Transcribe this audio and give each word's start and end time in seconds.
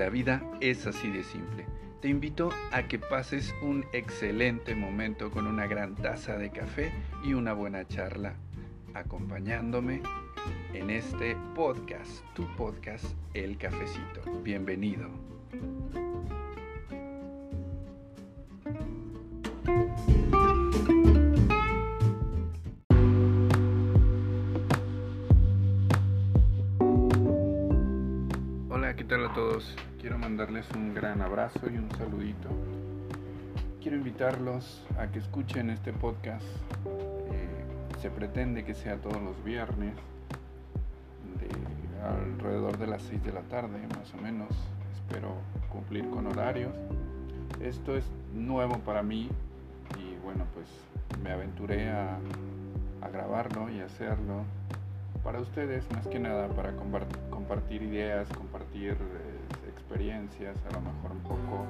la 0.00 0.08
vida 0.08 0.42
es 0.62 0.86
así 0.86 1.10
de 1.10 1.22
simple. 1.22 1.66
Te 2.00 2.08
invito 2.08 2.48
a 2.72 2.88
que 2.88 2.98
pases 2.98 3.54
un 3.60 3.84
excelente 3.92 4.74
momento 4.74 5.30
con 5.30 5.46
una 5.46 5.66
gran 5.66 5.94
taza 5.94 6.38
de 6.38 6.48
café 6.48 6.90
y 7.22 7.34
una 7.34 7.52
buena 7.52 7.86
charla, 7.86 8.32
acompañándome 8.94 10.00
en 10.72 10.88
este 10.88 11.36
podcast, 11.54 12.24
tu 12.34 12.46
podcast 12.56 13.04
El 13.34 13.58
Cafecito. 13.58 14.22
Bienvenido. 14.42 15.10
tal 29.10 29.26
a 29.26 29.34
todos? 29.34 29.74
Quiero 30.00 30.16
mandarles 30.16 30.66
un 30.74 30.94
gran 30.94 31.20
abrazo 31.20 31.68
y 31.70 31.76
un 31.76 31.90
saludito. 31.90 32.48
Quiero 33.82 33.98
invitarlos 33.98 34.82
a 34.98 35.08
que 35.08 35.18
escuchen 35.18 35.68
este 35.68 35.92
podcast. 35.92 36.42
Eh, 37.32 38.00
se 38.00 38.10
pretende 38.10 38.64
que 38.64 38.72
sea 38.72 38.96
todos 38.96 39.20
los 39.20 39.44
viernes, 39.44 39.92
de 41.38 42.02
alrededor 42.02 42.78
de 42.78 42.86
las 42.86 43.02
6 43.02 43.22
de 43.24 43.32
la 43.32 43.42
tarde, 43.42 43.78
más 43.94 44.14
o 44.14 44.16
menos. 44.22 44.48
Espero 44.94 45.34
cumplir 45.68 46.08
con 46.08 46.26
horarios. 46.28 46.72
Esto 47.60 47.94
es 47.94 48.04
nuevo 48.34 48.78
para 48.78 49.02
mí 49.02 49.28
y 49.98 50.16
bueno, 50.24 50.46
pues 50.54 50.66
me 51.22 51.30
aventuré 51.30 51.90
a, 51.90 52.18
grabarlo 53.12 53.68
y 53.68 53.80
hacerlo 53.80 54.44
para 55.22 55.40
ustedes, 55.40 55.84
más 55.92 56.06
que 56.06 56.18
nada 56.18 56.48
para 56.48 56.72
compartir 57.30 57.82
ideas, 57.82 58.28
compartir 58.28 58.96
experiencias, 59.90 60.56
a 60.68 60.72
lo 60.72 60.80
mejor 60.80 61.10
un 61.10 61.22
poco 61.22 61.66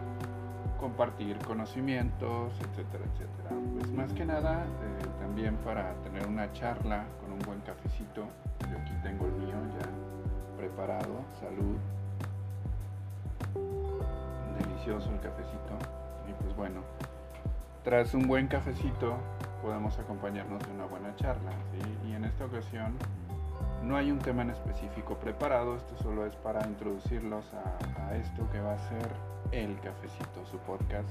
compartir 0.78 1.38
conocimientos, 1.38 2.52
etcétera, 2.60 3.04
etcétera. 3.14 3.48
Pues 3.78 3.90
más 3.92 4.12
que 4.12 4.26
nada 4.26 4.64
eh, 4.64 5.06
también 5.18 5.56
para 5.56 5.94
tener 6.02 6.26
una 6.26 6.52
charla 6.52 7.04
con 7.20 7.32
un 7.32 7.38
buen 7.40 7.60
cafecito. 7.60 8.26
Yo 8.70 8.78
aquí 8.78 8.92
tengo 9.02 9.24
el 9.24 9.32
mío 9.32 9.56
ya 9.78 10.56
preparado. 10.58 11.24
Salud. 11.40 11.76
Delicioso 14.58 15.10
el 15.10 15.20
cafecito. 15.20 15.78
Y 16.28 16.42
pues 16.42 16.54
bueno, 16.56 16.82
tras 17.84 18.12
un 18.12 18.28
buen 18.28 18.48
cafecito 18.48 19.16
podemos 19.62 19.98
acompañarnos 19.98 20.62
de 20.66 20.72
una 20.74 20.84
buena 20.84 21.16
charla. 21.16 21.52
Y 22.06 22.12
en 22.12 22.24
esta 22.24 22.44
ocasión 22.44 22.96
no 23.82 23.96
hay 23.96 24.10
un 24.10 24.18
tema 24.18 24.42
en 24.42 24.50
específico 24.50 25.16
preparado, 25.16 25.76
esto 25.76 25.96
solo 26.02 26.26
es 26.26 26.34
para 26.36 26.66
introducirlos 26.66 27.44
a, 27.54 28.14
esto 28.16 28.48
que 28.50 28.60
va 28.60 28.74
a 28.74 28.78
ser 28.78 29.08
El 29.52 29.78
Cafecito, 29.80 30.44
su 30.50 30.58
podcast. 30.58 31.08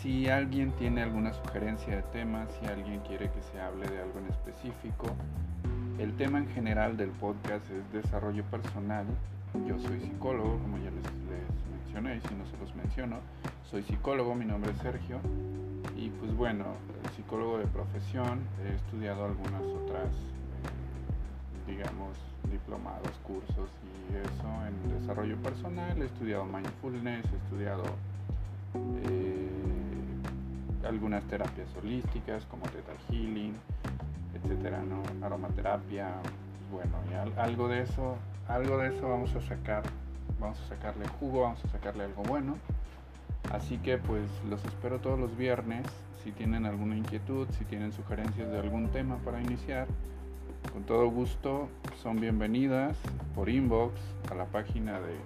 Si 0.00 0.28
alguien 0.28 0.72
tiene 0.72 1.02
alguna 1.02 1.32
sugerencia 1.32 1.96
de 1.96 2.02
tema, 2.02 2.46
si 2.58 2.66
alguien 2.66 3.00
quiere 3.00 3.30
que 3.30 3.42
se 3.42 3.60
hable 3.60 3.86
de 3.88 4.00
algo 4.00 4.18
en 4.18 4.26
específico, 4.28 5.06
el 5.98 6.16
tema 6.16 6.38
en 6.38 6.48
general 6.48 6.96
del 6.96 7.10
podcast 7.10 7.68
es 7.70 7.92
desarrollo 7.92 8.44
personal. 8.44 9.06
Yo 9.66 9.78
soy 9.78 10.00
psicólogo, 10.00 10.58
como 10.58 10.78
ya 10.78 10.90
les, 10.90 11.02
mencioné, 11.70 12.16
y 12.16 12.20
si 12.20 12.34
no 12.34 12.44
se 12.46 12.56
los 12.58 12.74
menciono, 12.74 13.18
soy 13.70 13.82
psicólogo, 13.82 14.34
mi 14.34 14.44
nombre 14.44 14.72
es 14.72 14.78
Sergio. 14.78 15.20
Y 15.96 16.10
pues 16.10 16.34
bueno, 16.34 16.64
psicólogo 17.14 17.58
de 17.58 17.66
profesión, 17.66 18.40
he 18.64 18.74
estudiado 18.74 19.24
algunas 19.24 19.62
otras 19.62 20.08
diplomados, 22.64 23.10
cursos 23.22 23.68
y 23.84 24.16
eso 24.16 24.48
en 24.66 25.00
desarrollo 25.00 25.36
personal. 25.38 26.00
He 26.00 26.06
estudiado 26.06 26.44
mindfulness, 26.44 27.24
he 27.32 27.36
estudiado 27.36 27.84
eh, 29.06 29.48
algunas 30.86 31.22
terapias 31.24 31.68
holísticas 31.76 32.44
como 32.46 32.64
Theta 32.66 32.92
Healing, 33.08 33.54
etcétera, 34.34 34.82
¿no? 34.82 35.02
Aromaterapia, 35.26 36.08
bueno, 36.70 36.96
algo 37.36 37.68
de 37.68 37.82
eso, 37.82 38.16
algo 38.48 38.78
de 38.78 38.96
eso 38.96 39.08
vamos 39.08 39.34
a 39.34 39.40
sacar, 39.42 39.82
vamos 40.40 40.60
a 40.60 40.68
sacarle 40.68 41.06
jugo, 41.20 41.42
vamos 41.42 41.64
a 41.64 41.68
sacarle 41.68 42.04
algo 42.04 42.22
bueno. 42.22 42.56
Así 43.52 43.76
que 43.78 43.98
pues 43.98 44.26
los 44.48 44.64
espero 44.64 44.98
todos 45.00 45.18
los 45.18 45.36
viernes. 45.36 45.86
Si 46.22 46.32
tienen 46.32 46.64
alguna 46.64 46.96
inquietud, 46.96 47.46
si 47.58 47.66
tienen 47.66 47.92
sugerencias 47.92 48.50
de 48.50 48.58
algún 48.58 48.88
tema 48.88 49.18
para 49.18 49.42
iniciar, 49.42 49.86
con 50.72 50.84
todo 50.84 51.08
gusto 51.08 51.68
son 52.02 52.20
bienvenidas 52.20 52.96
por 53.34 53.48
inbox 53.48 53.94
a 54.30 54.34
la 54.34 54.46
página 54.46 55.00
de, 55.00 55.16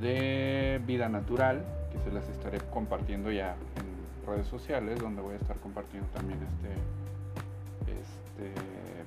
de 0.00 0.80
Vida 0.86 1.08
Natural, 1.08 1.64
que 1.92 1.98
se 2.00 2.10
las 2.10 2.28
estaré 2.28 2.58
compartiendo 2.72 3.30
ya 3.30 3.56
en 3.76 4.26
redes 4.26 4.46
sociales, 4.46 5.00
donde 5.00 5.22
voy 5.22 5.34
a 5.34 5.36
estar 5.36 5.56
compartiendo 5.58 6.08
también 6.10 6.40
este, 6.42 6.72
este 8.50 8.60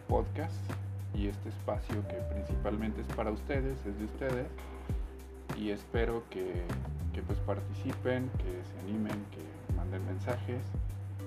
podcast 0.08 0.56
y 1.14 1.28
este 1.28 1.50
espacio 1.50 2.08
que 2.08 2.16
principalmente 2.34 3.02
es 3.02 3.08
para 3.16 3.32
ustedes, 3.32 3.78
es 3.86 4.00
de 4.00 4.06
ustedes. 4.06 4.48
Y 5.58 5.72
espero 5.72 6.24
que, 6.30 6.64
que 7.14 7.22
pues 7.22 7.38
participen, 7.40 8.30
que 8.38 8.64
se 8.64 8.80
animen, 8.88 9.26
que 9.32 9.76
manden 9.76 10.06
mensajes 10.06 10.62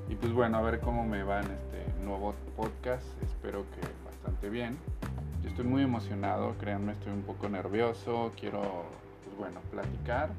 y 0.08 0.14
pues 0.14 0.32
bueno, 0.32 0.58
a 0.58 0.62
ver 0.62 0.80
cómo 0.80 1.04
me 1.04 1.22
va 1.22 1.40
en 1.40 1.50
este 1.50 2.04
nuevo 2.04 2.34
podcast. 2.56 3.04
Espero 3.22 3.64
que 3.70 3.80
bastante 4.04 4.48
bien. 4.48 4.76
Yo 5.42 5.50
estoy 5.50 5.64
muy 5.64 5.82
emocionado, 5.82 6.54
créanme, 6.58 6.92
estoy 6.92 7.12
un 7.12 7.22
poco 7.22 7.48
nervioso. 7.48 8.32
Quiero, 8.38 8.60
pues 9.24 9.36
bueno, 9.38 9.60
platicar 9.70 10.30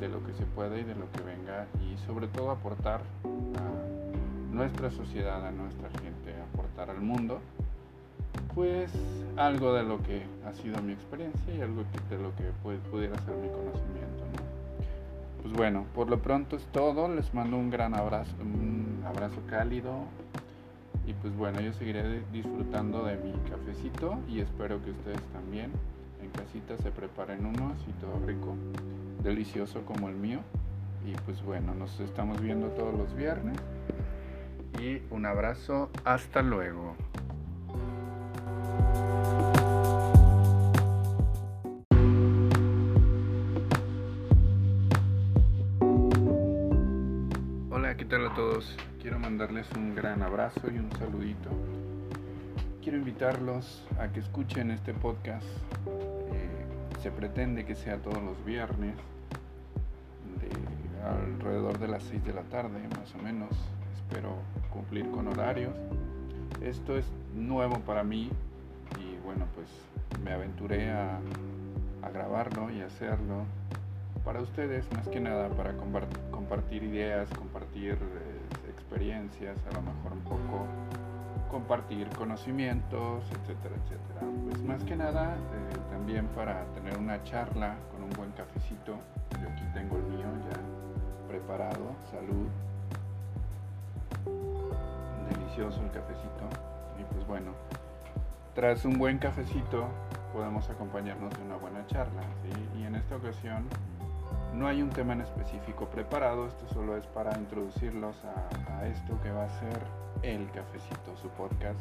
de 0.00 0.08
lo 0.08 0.24
que 0.26 0.32
se 0.34 0.44
puede 0.46 0.80
y 0.80 0.84
de 0.84 0.94
lo 0.94 1.10
que 1.12 1.22
venga 1.22 1.66
y 1.82 1.96
sobre 2.06 2.26
todo 2.28 2.50
aportar 2.50 3.00
a 3.24 4.54
nuestra 4.54 4.90
sociedad, 4.90 5.46
a 5.46 5.50
nuestra 5.50 5.88
gente, 6.00 6.34
aportar 6.52 6.90
al 6.90 7.00
mundo 7.00 7.40
pues 8.54 8.90
algo 9.36 9.74
de 9.74 9.82
lo 9.82 10.00
que 10.02 10.22
ha 10.46 10.52
sido 10.54 10.80
mi 10.80 10.92
experiencia 10.92 11.54
y 11.54 11.60
algo 11.60 11.82
de 12.08 12.18
lo 12.18 12.34
que 12.36 12.44
pudiera 12.90 13.18
ser 13.22 13.34
mi 13.34 13.48
conocimiento. 13.48 14.24
Pues 15.42 15.54
bueno, 15.54 15.84
por 15.94 16.08
lo 16.08 16.20
pronto 16.20 16.56
es 16.56 16.64
todo. 16.66 17.08
Les 17.08 17.34
mando 17.34 17.56
un 17.56 17.68
gran 17.68 17.94
abrazo, 17.94 18.34
un 18.40 18.83
abrazo 19.14 19.40
cálido. 19.48 20.04
Y 21.06 21.12
pues 21.14 21.36
bueno, 21.36 21.60
yo 21.60 21.72
seguiré 21.74 22.22
disfrutando 22.32 23.04
de 23.04 23.16
mi 23.16 23.32
cafecito 23.50 24.18
y 24.28 24.40
espero 24.40 24.82
que 24.82 24.90
ustedes 24.90 25.20
también 25.32 25.70
en 26.22 26.30
casita 26.30 26.76
se 26.82 26.90
preparen 26.90 27.44
uno 27.44 27.74
así 27.74 27.92
todo 28.00 28.26
rico, 28.26 28.54
delicioso 29.22 29.84
como 29.84 30.08
el 30.08 30.16
mío. 30.16 30.40
Y 31.06 31.12
pues 31.26 31.42
bueno, 31.44 31.74
nos 31.74 32.00
estamos 32.00 32.40
viendo 32.40 32.68
todos 32.68 32.94
los 32.96 33.14
viernes. 33.14 33.58
Y 34.80 35.02
un 35.10 35.26
abrazo, 35.26 35.90
hasta 36.04 36.42
luego. 36.42 36.96
a 48.22 48.34
todos? 48.34 48.76
Quiero 49.04 49.18
mandarles 49.18 49.70
un 49.76 49.94
gran 49.94 50.22
abrazo 50.22 50.62
y 50.72 50.78
un 50.78 50.90
saludito. 50.92 51.50
Quiero 52.82 52.96
invitarlos 52.96 53.86
a 54.00 54.08
que 54.08 54.20
escuchen 54.20 54.70
este 54.70 54.94
podcast. 54.94 55.44
Eh, 56.32 57.02
se 57.02 57.10
pretende 57.10 57.66
que 57.66 57.74
sea 57.74 57.98
todos 57.98 58.22
los 58.22 58.42
viernes, 58.46 58.96
de 60.40 61.02
alrededor 61.06 61.78
de 61.78 61.88
las 61.88 62.02
6 62.04 62.24
de 62.24 62.32
la 62.32 62.44
tarde, 62.44 62.80
más 62.98 63.14
o 63.14 63.18
menos. 63.22 63.50
Espero 63.94 64.38
cumplir 64.72 65.10
con 65.10 65.28
horarios. 65.28 65.74
Esto 66.62 66.96
es 66.96 67.04
nuevo 67.34 67.80
para 67.80 68.04
mí 68.04 68.30
y 68.98 69.22
bueno, 69.22 69.44
pues 69.54 69.68
me 70.24 70.32
aventuré 70.32 70.90
a, 70.90 71.18
a 72.00 72.08
grabarlo 72.08 72.70
y 72.70 72.80
hacerlo 72.80 73.44
para 74.24 74.40
ustedes, 74.40 74.90
más 74.94 75.06
que 75.08 75.20
nada 75.20 75.50
para 75.50 75.74
compartir 76.30 76.84
ideas, 76.84 77.28
compartir 77.36 77.98
eh, 78.00 78.33
experiencias, 78.94 79.58
a 79.66 79.74
lo 79.74 79.82
mejor 79.82 80.12
un 80.12 80.20
poco 80.20 80.66
compartir 81.50 82.08
conocimientos, 82.10 83.24
etcétera, 83.32 83.74
etcétera. 83.82 84.20
Pues 84.48 84.62
más 84.62 84.84
que 84.84 84.94
nada 84.94 85.34
eh, 85.34 85.78
también 85.90 86.26
para 86.28 86.64
tener 86.74 86.96
una 86.96 87.20
charla 87.24 87.74
con 87.90 88.04
un 88.04 88.10
buen 88.10 88.30
cafecito. 88.32 88.96
Yo 89.42 89.48
aquí 89.48 89.64
tengo 89.74 89.96
el 89.96 90.04
mío 90.04 90.26
ya 90.48 91.28
preparado. 91.28 91.96
Salud. 92.08 92.46
Delicioso 95.30 95.82
el 95.82 95.90
cafecito. 95.90 96.48
Y 97.00 97.04
pues 97.12 97.26
bueno, 97.26 97.50
tras 98.54 98.84
un 98.84 98.96
buen 98.96 99.18
cafecito 99.18 99.88
podemos 100.32 100.70
acompañarnos 100.70 101.36
de 101.36 101.42
una 101.42 101.56
buena 101.56 101.84
charla. 101.88 102.22
Y 102.78 102.84
en 102.84 102.94
esta 102.94 103.16
ocasión 103.16 103.64
no 104.54 104.68
hay 104.68 104.82
un 104.82 104.90
tema 104.90 105.12
en 105.14 105.22
específico 105.22 105.86
preparado, 105.86 106.46
esto 106.46 106.66
solo 106.72 106.96
es 106.96 107.06
para 107.08 107.36
introducirlos 107.36 108.16
a, 108.24 108.86
esto 108.86 109.20
que 109.22 109.30
va 109.30 109.44
a 109.44 109.48
ser 109.48 109.82
El 110.22 110.48
Cafecito, 110.50 111.16
su 111.20 111.28
podcast. 111.30 111.80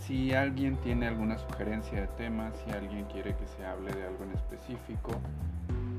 Si 0.00 0.32
alguien 0.32 0.76
tiene 0.78 1.06
alguna 1.06 1.38
sugerencia 1.38 2.00
de 2.00 2.06
tema, 2.08 2.50
si 2.64 2.72
alguien 2.72 3.04
quiere 3.04 3.36
que 3.36 3.46
se 3.46 3.64
hable 3.64 3.92
de 3.92 4.06
algo 4.06 4.24
en 4.24 4.32
específico, 4.32 5.12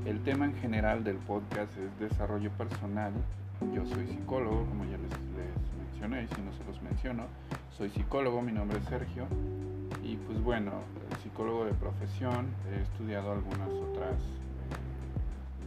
el 0.04 0.22
tema 0.22 0.44
en 0.44 0.54
general 0.56 1.04
del 1.04 1.16
podcast 1.16 1.72
es 1.78 1.98
desarrollo 1.98 2.50
personal. 2.52 3.12
Yo 3.72 3.86
soy 3.86 4.06
psicólogo, 4.08 4.66
como 4.66 4.84
ya 4.84 4.98
les, 4.98 5.10
mencioné, 5.78 6.24
y 6.24 6.34
si 6.34 6.42
no 6.42 6.52
se 6.52 6.64
los 6.64 6.82
menciono, 6.82 7.24
soy 7.70 7.90
psicólogo, 7.90 8.42
mi 8.42 8.52
nombre 8.52 8.78
es 8.78 8.84
Sergio. 8.84 9.26
Y 10.02 10.16
pues 10.16 10.42
bueno, 10.42 10.72
psicólogo 11.22 11.64
de 11.64 11.72
profesión, 11.72 12.48
he 12.70 12.82
estudiado 12.82 13.32
algunas 13.32 13.70
otras, 13.70 14.16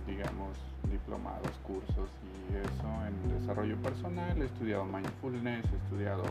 digamos, 0.07 0.57
diplomados, 0.89 1.51
cursos 1.63 2.09
y 2.50 2.56
eso 2.56 2.88
en 3.06 3.39
desarrollo 3.39 3.75
personal. 3.77 4.42
He 4.42 4.45
estudiado 4.45 4.86
mindfulness, 4.86 5.65
he 5.65 5.75
estudiado 5.75 6.24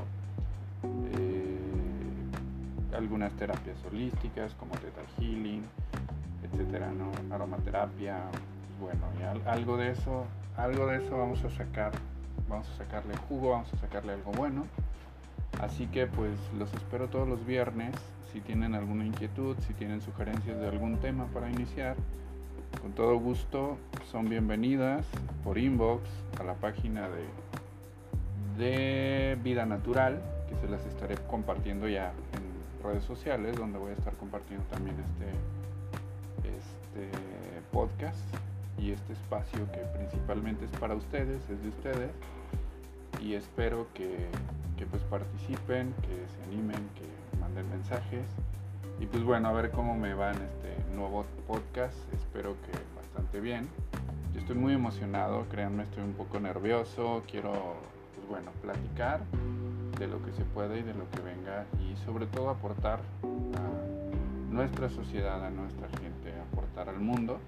eh, 1.18 1.58
algunas 2.96 3.32
terapias 3.34 3.76
holísticas 3.84 4.54
como 4.54 4.72
Theta 4.76 5.02
Healing, 5.18 5.62
etcétera, 6.42 6.90
¿no? 6.90 7.12
Aromaterapia, 7.34 8.24
pues 8.80 8.98
bueno, 8.98 9.06
algo 9.46 9.76
de 9.76 9.90
eso, 9.92 10.24
algo 10.56 10.86
de 10.86 11.04
eso 11.04 11.16
vamos 11.16 11.44
a 11.44 11.50
sacar, 11.50 11.92
vamos 12.48 12.68
a 12.70 12.76
sacarle 12.76 13.16
jugo, 13.28 13.50
vamos 13.50 13.72
a 13.74 13.76
sacarle 13.78 14.14
algo 14.14 14.32
bueno. 14.32 14.64
Así 15.60 15.86
que 15.86 16.06
pues 16.06 16.32
los 16.58 16.72
espero 16.74 17.08
todos 17.08 17.28
los 17.28 17.44
viernes. 17.46 17.94
Si 18.32 18.40
tienen 18.40 18.74
alguna 18.74 19.06
inquietud, 19.06 19.56
si 19.66 19.72
tienen 19.72 20.02
sugerencias 20.02 20.58
de 20.58 20.68
algún 20.68 20.98
tema 20.98 21.26
para 21.26 21.50
iniciar, 21.50 21.96
con 22.80 22.92
todo 22.92 23.18
gusto 23.18 23.76
son 24.10 24.28
bienvenidas 24.28 25.04
por 25.42 25.58
inbox 25.58 26.08
a 26.40 26.44
la 26.44 26.54
página 26.54 27.08
de, 27.08 27.26
de 28.64 29.36
Vida 29.42 29.66
Natural, 29.66 30.22
que 30.48 30.54
se 30.56 30.68
las 30.68 30.86
estaré 30.86 31.16
compartiendo 31.28 31.88
ya 31.88 32.12
en 32.32 32.84
redes 32.84 33.02
sociales, 33.04 33.56
donde 33.56 33.78
voy 33.78 33.90
a 33.90 33.94
estar 33.94 34.14
compartiendo 34.14 34.64
también 34.66 34.96
este, 35.00 35.30
este 36.56 37.10
podcast 37.72 38.20
y 38.78 38.92
este 38.92 39.14
espacio 39.14 39.70
que 39.72 39.80
principalmente 39.96 40.66
es 40.66 40.70
para 40.72 40.94
ustedes, 40.94 41.42
es 41.50 41.62
de 41.62 41.68
ustedes. 41.68 42.10
Y 43.22 43.34
espero 43.34 43.88
que, 43.94 44.28
que 44.76 44.86
pues 44.86 45.02
participen, 45.04 45.94
que 46.02 46.26
se 46.28 46.42
animen, 46.44 46.88
que 46.94 47.08
manden 47.40 47.68
mensajes 47.70 48.26
y 49.00 49.06
pues 49.06 49.22
bueno, 49.24 49.48
a 49.48 49.52
ver 49.52 49.70
cómo 49.70 49.96
me 49.96 50.14
va 50.14 50.30
en 50.30 50.42
este 50.42 50.94
nuevo 50.94 51.24
podcast. 51.46 51.96
Espero 52.14 52.56
que 52.62 52.72
bastante 52.96 53.40
bien. 53.40 53.68
Yo 54.32 54.40
estoy 54.40 54.56
muy 54.56 54.72
emocionado, 54.72 55.46
créanme, 55.50 55.84
estoy 55.84 56.04
un 56.04 56.14
poco 56.14 56.40
nervioso. 56.40 57.22
Quiero, 57.30 57.52
pues 58.14 58.28
bueno, 58.28 58.50
platicar 58.62 59.20
de 59.98 60.06
lo 60.08 60.24
que 60.24 60.32
se 60.32 60.44
puede 60.44 60.80
y 60.80 60.82
de 60.82 60.94
lo 60.94 61.08
que 61.10 61.20
venga 61.20 61.66
y 61.80 61.96
sobre 62.04 62.26
todo 62.26 62.50
aportar 62.50 63.00
a 63.22 64.52
nuestra 64.52 64.88
sociedad, 64.88 65.44
a 65.44 65.50
nuestra 65.50 65.88
gente, 66.00 66.32
aportar 66.52 66.88
al 66.88 67.00
mundo 67.00 67.38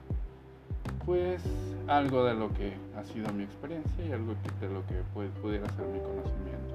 pues 1.08 1.42
algo 1.86 2.22
de 2.24 2.34
lo 2.34 2.52
que 2.52 2.74
ha 2.94 3.02
sido 3.02 3.32
mi 3.32 3.42
experiencia 3.42 4.04
y 4.04 4.12
algo 4.12 4.34
de 4.60 4.68
lo 4.68 4.86
que 4.86 4.96
pudiera 5.40 5.66
ser 5.70 5.86
mi 5.86 6.00
conocimiento. 6.00 6.74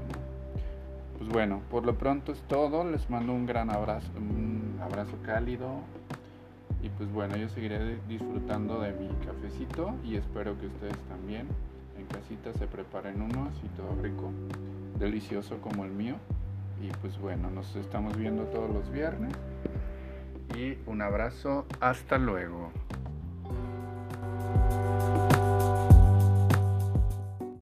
Pues 1.19 1.29
bueno, 1.29 1.61
por 1.69 1.85
lo 1.85 1.95
pronto 1.95 2.31
es 2.31 2.41
todo. 2.47 2.83
Les 2.83 3.09
mando 3.11 3.31
un 3.31 3.45
gran 3.45 3.69
abrazo, 3.69 4.09
un 4.17 4.52
abrazo 4.83 5.17
cálido. 5.25 5.81
Y 6.81 6.89
pues 6.89 7.11
bueno, 7.11 7.37
yo 7.37 7.47
seguiré 7.49 7.97
disfrutando 8.07 8.81
de 8.81 8.91
mi 8.91 9.07
cafecito 9.25 9.95
y 10.03 10.15
espero 10.17 10.59
que 10.59 10.67
ustedes 10.67 10.97
también 11.07 11.47
en 11.97 12.05
casita 12.07 12.51
se 12.53 12.67
preparen 12.67 13.21
uno 13.21 13.49
así 13.49 13.67
todo 13.77 13.95
rico, 14.01 14.31
delicioso 14.99 15.59
como 15.61 15.85
el 15.85 15.91
mío. 15.91 16.15
Y 16.81 16.89
pues 17.01 17.17
bueno, 17.19 17.49
nos 17.49 17.73
estamos 17.75 18.17
viendo 18.17 18.43
todos 18.45 18.69
los 18.69 18.91
viernes. 18.91 19.33
Y 20.57 20.77
un 20.85 21.01
abrazo, 21.01 21.65
hasta 21.79 22.17
luego. 22.17 22.71